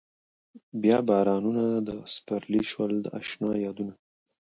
[0.81, 3.93] بيا بارانونه د سپرلي شو د اشنا يادونه